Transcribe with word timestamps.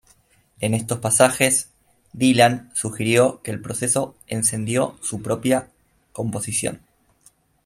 En 0.61 0.73
estos 0.73 0.97
pasajes, 0.97 1.69
Dylan 2.11 2.71
sugirió 2.73 3.39
que 3.43 3.51
el 3.51 3.61
proceso 3.61 4.15
encendió 4.25 4.97
su 5.03 5.21
propia 5.21 5.69
composición. 6.11 6.81